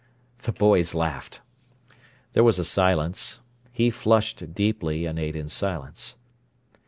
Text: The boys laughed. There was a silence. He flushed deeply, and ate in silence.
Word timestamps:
The 0.41 0.51
boys 0.51 0.95
laughed. 0.95 1.41
There 2.33 2.43
was 2.43 2.57
a 2.57 2.65
silence. 2.65 3.41
He 3.71 3.91
flushed 3.91 4.51
deeply, 4.55 5.05
and 5.05 5.19
ate 5.19 5.35
in 5.35 5.47
silence. 5.47 6.17